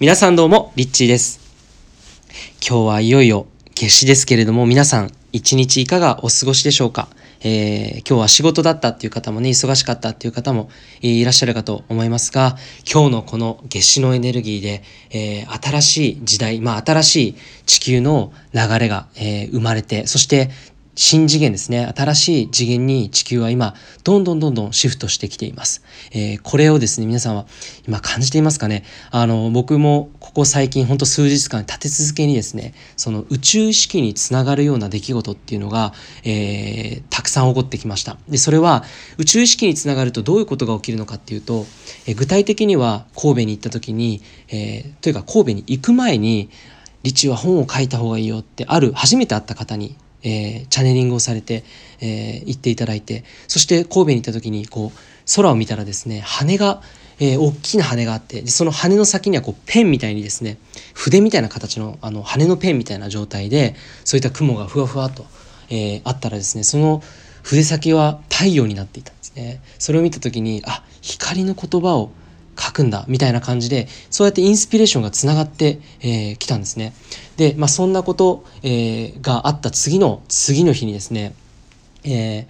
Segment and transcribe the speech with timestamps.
[0.00, 1.40] 皆さんどうも、リッチーです。
[2.66, 7.10] 今日はいよいよ夏至ですけれども、皆さん一日いかがお過ごしでしょうか？
[7.42, 10.70] えー、今日は仕事だったっていう方もね、忙しかったっていう方も
[11.02, 12.56] いらっしゃるかと思いますが、
[12.90, 17.36] 今日のこの夏至のエネルギーで、えー、新しい時代、まあ新しい
[17.66, 20.48] 地球の流れが、えー、生まれて、そして
[21.02, 21.90] 新次元ですね。
[21.96, 23.74] 新しい次元に地球は今、
[24.04, 25.82] どんどんどんどんシフトしてきています。
[26.12, 27.46] えー、これをですね、皆さんは
[27.88, 28.84] 今感じていますかね？
[29.10, 38.18] あの、僕もここ最近、ほんと数日間立て続けにですね、その宇宙意識につながるような出来事っていうのが、えー、たくさん起こってきました。
[38.28, 38.84] で、それは
[39.16, 41.64] 宇宙意識につながるとどういうことが起きるのかっていうと、
[42.06, 46.50] えー、具体的には神戸に行った時に、え、というか神戸に行く前に、
[47.04, 51.64] リチは本を書いた方がいいよってある初めて会った方にえー、チャネリングをされて、
[52.00, 54.98] えー、行っていただいてそして神戸に行った時にこう
[55.34, 56.82] 空を見たらですね羽が、
[57.18, 60.58] えー、大きな羽があってでその羽の先にはこうペンみたいにですね
[60.94, 65.24] 筆みたいな形のあの羽のペンみたいな状態でそういった雲がふわふわと、
[65.68, 67.02] えー、あったらですねその
[67.42, 69.62] 筆先は太陽になっていたんですね。
[69.78, 72.10] それを見た時にあ光の言葉を
[72.58, 76.92] 書くんだみたいな感じでそうやってインスピレーションがつながってき、えー、たんですね。
[77.36, 81.34] で、まあ、そんなこと、えー、があった次の次の日にですね、
[82.04, 82.46] え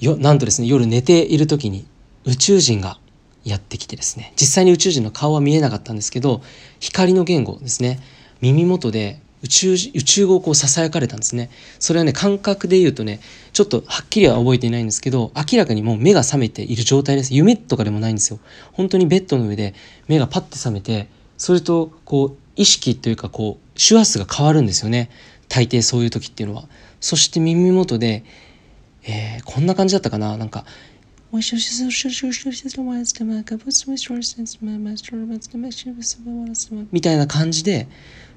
[0.00, 1.86] ー、よなんとですね夜寝ている時に
[2.24, 2.98] 宇宙人が
[3.44, 6.42] やってきてですね実際に宇宙人の顔は見えなかったんですけど
[6.78, 8.00] 光の言語ですね
[8.40, 11.50] 耳元で宇宙宇宙語をこう囁かれたんですね。
[11.78, 13.20] それはね感覚で言うとね
[13.52, 17.34] ちょっとはっきりは覚えていないんですけど明らかにもう目が覚めている状態です。
[17.34, 18.38] 夢とかでもないんですよ。
[18.72, 19.74] 本当にベッドの上で
[20.08, 25.10] 目がパッて覚めてそれとこう意識というかこう周波数が変わるんですよね。
[25.48, 26.68] 大抵そういう時っていうのは。
[27.00, 28.24] そして耳元で、
[29.04, 30.36] えー、こんな感じだったかな。
[30.36, 30.66] なんか
[36.90, 37.86] みたいな感じで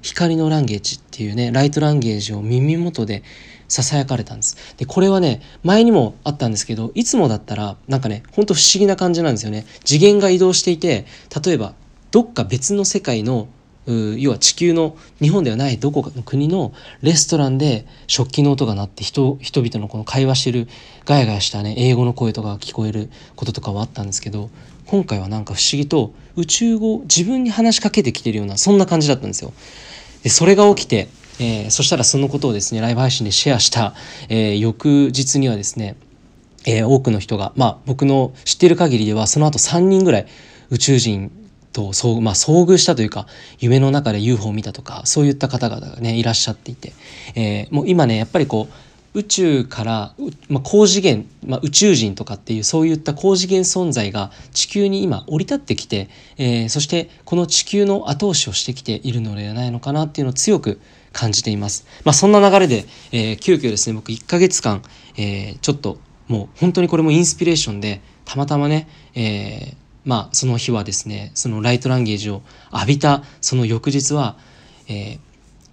[0.02, 3.24] 光のランゲージっていうねライトランゲージを耳元で
[3.68, 11.06] ささやかれたんですでこれはね前にもあったんですけどいつもだったらなんかねほんと不思議な感じなんですよね次元が移動していて
[11.44, 11.74] 例えば
[12.12, 13.48] どっか別の世界の
[13.86, 16.72] 要は地球の日本ではないどこかの国の
[17.02, 20.68] レストランで食器の音が鳴って人人々のこの会話してる
[21.04, 24.50] ガヤガヤしたね英語の声とかが聞こえることとかはあったんですけど
[24.86, 29.52] 今回はなんか不思議と宇宙語自分に話しかけてきてるようなそんな感じだったんですよ。
[30.22, 31.08] でそれが起きて、
[31.38, 33.94] えー、そしたらそのことをですねライブ配信でシェアした、
[34.30, 35.96] えー、翌日にはですね、
[36.66, 40.26] えー、多くの人がまあ僕の知ってる限りではその後3人ぐらい
[40.70, 41.30] 宇宙人
[41.74, 43.26] と遭,、まあ、遭遇したというか
[43.58, 46.92] 夢の中で UFO を見たとかそういった方々がねいらっしゃっていて、
[47.34, 50.14] えー、もう今ねやっぱりこう宇宙から、
[50.48, 60.80] まあ、高次元、まあ、宇宙人とかっていうそういった高次元存在が地球に今降り立ってきて、えー、そしてこの地球の後押しをしてきているのではないのかなっていうのを強く
[61.12, 61.86] 感じています。
[62.04, 64.82] まあ、そんな流れで、えー、急遽ですね僕1ヶ月間、
[65.16, 72.42] えー、ちょっともう本当にこれもインスピレーションでたまたまね、えー、まあその日はですねそのライトランゲージを
[72.72, 74.36] 浴びたその翌日は、
[74.88, 75.18] えー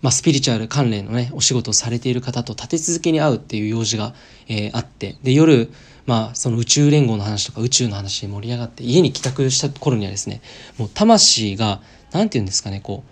[0.02, 4.14] まあ、スピリチュアル関連のねお仕事をされている方と立て続けに会うっていう用事が、
[4.48, 5.72] えー、あってで夜
[6.06, 10.42] まあその宇宙連合の話とか宇宙の話で盛り上がって家に帰宅した頃にはですね
[10.78, 11.82] もう魂が
[12.12, 13.04] 何て言うんですかねこ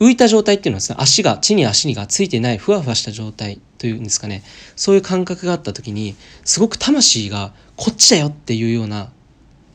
[0.00, 4.42] う浮いた状態っていうのはですね足が地に足にがついてないふわふわした状態というんですかね
[4.74, 9.12] そういう感覚があった時にすごく魂がこっちだよっていうような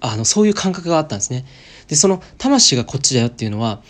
[0.02, 1.46] あのそういう感覚があったんですね。
[1.88, 3.82] でその魂がこっちだよっていうのは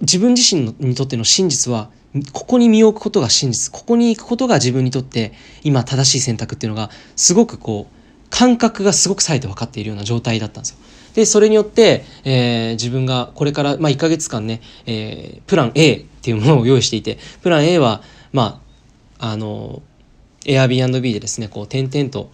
[0.00, 1.90] 自分自身にとっての真実は
[2.32, 5.32] ここに身を置くことが真実ここに行くことが自分にとって
[5.62, 10.78] 今正しい選択っていうのがすごくこう感覚がすごくさえて分かっているような状態だったんですよ。
[11.14, 18.60] でそれによって、えー、自分がこれから、まあ、1ヶ月間ね、えー、プラン A っていうものを用意していてプラン A はま
[19.18, 19.82] ああの
[20.44, 22.30] Airbnb でですねこう点々と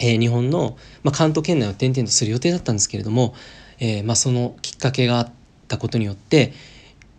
[0.00, 3.34] えー、日本の、まあ、関東圏内を転々とする予定だったんですけれども、
[3.78, 5.32] えーまあ、そのきっかけがあっ
[5.68, 6.52] たことによって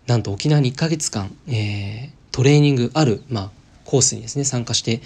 [0.08, 3.52] なんと沖縄に1ヶ月間、えー、トレーニングある、まあ、
[3.86, 5.02] コースにですね参加して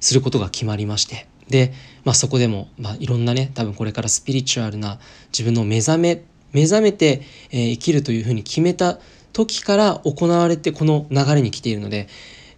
[0.00, 1.72] することが決まりましてで、
[2.04, 4.98] まあ、そこでも、まあ、いろんなね多分これからスピリチュアルな
[5.32, 6.22] 自分の目覚め
[6.52, 8.98] 目覚めて、えー、生きるというふうに決めた
[9.32, 12.08] 時から行われてこの流れに来ているので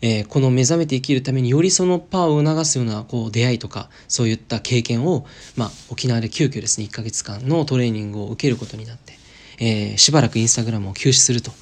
[0.03, 5.27] えー、この目覚めて生きるためによりそのパワーを促すようなこう出会いとかそういった経験を、
[5.57, 9.15] まあ、沖縄で急遽ですね1ヶ月間のトレーニングを受けることになって、
[9.59, 11.53] えー、しばらくインスタグラムを休止すると。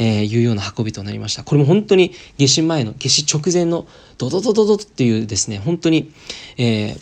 [0.00, 1.42] え、いうような運びとなりました。
[1.42, 6.12] これも本当に夏至前の、夏至直前のドドドドドっていうですね、本当に、
[6.56, 6.96] え、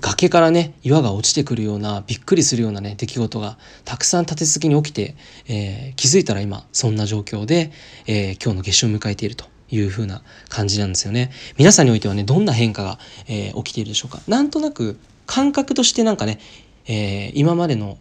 [0.00, 5.14] 崖からね岩が落ちてくるようなびっくりするようなね出来事がたくさん立て続けに起きて、
[5.48, 7.70] えー、気づいたら今そんな状況で、
[8.06, 11.30] えー、今日の夏至を迎えているという風な感じなんですよね。
[11.56, 14.20] 皆さんにおいてはねどんな変化が、えー、起きているでしょうか。
[14.28, 16.40] なんとなく感覚としてなんかね、
[16.86, 17.98] え今までの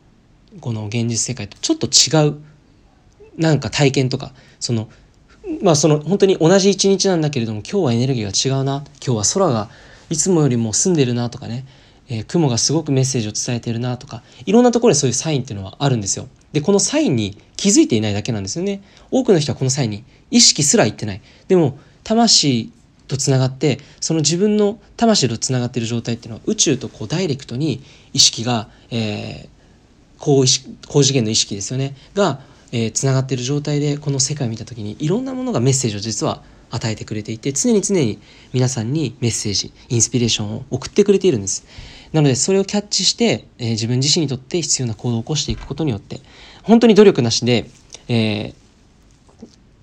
[0.62, 2.42] この現実世界とちょっと違う
[3.38, 4.89] なんか体験とかその
[5.62, 9.69] まあその本当に同じ一日なんだけれども今日はエネルギーが違うな今日は空が
[10.10, 11.66] いつもよりも澄んでるなとかね、
[12.07, 16.27] えー、雲がすごくメッセージを伝えてるなとかいろんなところでそういうサインっていうのはあるんですよ。
[16.51, 18.82] でこのサインに気づいていないだけなんですよね。
[19.12, 21.22] 多くの人はこのサインに意識すらいってない。
[21.50, 22.72] でも魂
[23.10, 27.84] とつながってその自分の魂とつながっている状態っていうのは宇宙とこうダイレクトに
[28.14, 29.50] 意識が、えー、
[30.20, 30.46] 高
[30.88, 32.40] 高次元の意識ですよねが
[32.94, 38.20] つな、がっている状態でこの世界を見た時にいろんなものがメッセージを実は与えてくれていて常に常に
[38.54, 41.66] 皆さんにメッセージインスピレーションを送ってくれているんです
[42.14, 46.22] なのでそれをキャッチして、えー、自分自身にとって必要な行動を起こしていくことによって
[46.64, 47.70] 本当に努力なしで、
[48.08, 48.54] えー、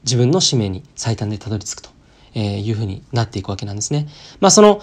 [0.05, 1.97] 自分の使命に最短でたどり着くと
[2.37, 4.07] えいうふうになっていくわけなんですね。
[4.41, 4.81] まあその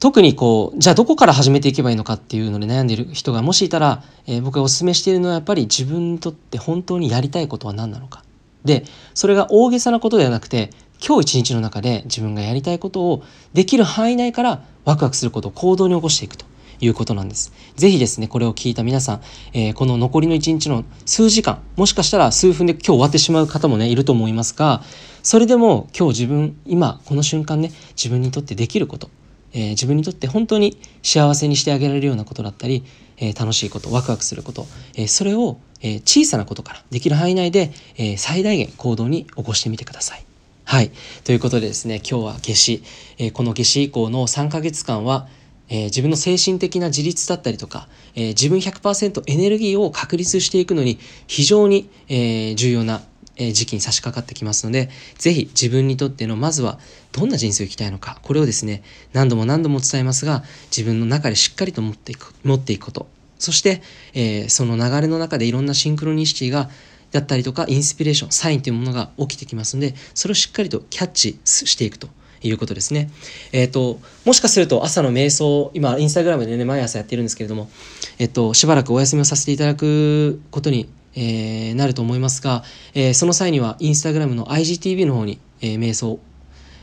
[0.00, 8.24] 特にこうじゃあどこから始めていけばいいのかっていうので悩んでいる人がもしいたら、えー、僕がお勧めしているのはやっぱり自分にとって本当にやりたいことは何なのか
[8.64, 8.84] で
[9.14, 10.70] それが大げさなことではなくて
[11.04, 13.22] 今日一日の中で自分がやりたいことを
[13.52, 16.46] できる範囲内からワクワクすることを行動に起こしていくと
[16.82, 17.52] いうことなんです。
[17.76, 19.20] ぜひですね、これを聞いた皆さん、
[19.54, 24.82] えー、この残りの一日の数時間、もしかしたら数分で今日終わってしまう方もね、いると思いますが、
[25.22, 29.10] それでも今日自分、今、この瞬間ね、自分にとってできること、
[29.52, 32.82] えー、自分にとって本当に幸せにしてあげられるようなことだったり、
[33.18, 40.24] えー、楽しいこと、ワクワクすること、えそれを、え小さなことからできる範囲内で、え最大限行動に起こしてみてください。
[40.64, 40.90] はい。
[41.24, 42.82] ということでですね、今日は夏至、
[43.18, 45.28] え、この夏至以降の3ヶ月間は、
[45.72, 53.00] えー、自分の精神的な自立だったりとか、えー、自分100%エネルギーを確立していくのに非常に、え重要な
[53.38, 56.78] 時期に差し掛かってきますので、ぜひ自分にとってのまずは
[57.12, 58.82] どんな人生を生きたいのか、これをですね、
[59.14, 63.08] 何度も何度も伝えますが、自分の中でしっかりと持っていく、持っていくこと。
[63.38, 63.80] そして、
[64.12, 66.68] えその流れの中でいろんなシンクロニシティが
[67.12, 72.08] だったりとかインスピレーションサインというものが起きてきますのでそれをしっかりとキャッチしていくと
[72.42, 73.10] いうことですね。
[73.52, 77.70] えっ、ー、と、もしかすると朝の瞑想、今、インスタグラムでね、毎朝やってるんですけれども、
[78.18, 86.18] えっ、ー、と、しばらくお休みをさせていただくことに、えー、なると思いますが、えその際には、インスタグラムの IGTV の方に、え瞑想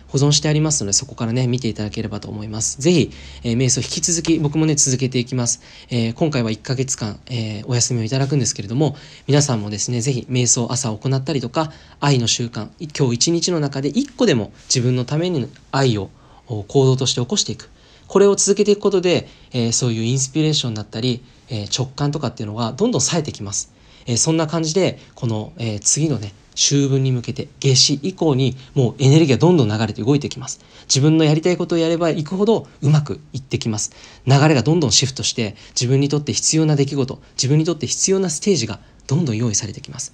[0.10, 2.82] 保存してありますので、そこからね、見ていただければと思います。
[2.82, 3.12] ぜひ、
[3.44, 5.62] えー、瞑想引き続き僕もね、続けていきます。
[5.90, 8.96] えー、今回は1ヶ月間、えー、お休みをいただくんですけれども、
[9.28, 16.10] 皆さんもですね、ぜひ瞑想朝行ったりとか、愛の習慣、今日一日の中で1個でも自分のために愛を
[16.48, 17.70] 行動として起こしていく。
[18.08, 23.72] これを続けていくことで、えー、そういうインスピレーションだったり、えー、直感とかっていうのがどんどん冴えてきます。
[24.06, 30.60] えー、そんな感じで、この、えー、次のね、秋分に向けて夏至以降にもうエネルギーがどんどん流れて動いてきます。
[30.90, 33.94] 自分のやりたいことをやればいくほどうまくいってきます。
[34.28, 40.14] 流れがどんどんシフトして自分にとって必要な出来事、自分にとって必要なステージがどんどん用意されてきます。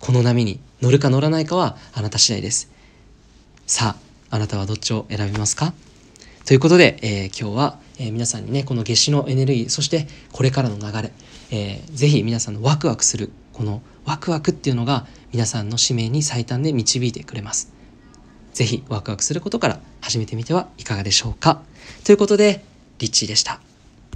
[0.00, 2.68] この波に乗るか乗らないかはあなた次第です。
[3.68, 3.96] さ
[4.30, 5.72] あ、あなたはどっちを選びますか？
[6.46, 11.12] ということで、えー、今日は、えー、皆さんにね、この夏至のエネルギー、そしてこれからの流れ、
[11.50, 17.72] えー、ぜひ皆さんのワクワクする、このワクワクっていうのが皆さんの使命に最短で導いてくれます。
[18.54, 21.62] ぜひワクワクすることから始めてみてはいかがでしょうか。
[22.04, 22.64] ということで、
[23.00, 23.65] リッチーでした。